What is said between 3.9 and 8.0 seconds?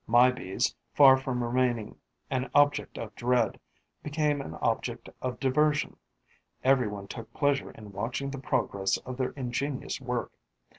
became an object of diversion; every one took pleasure in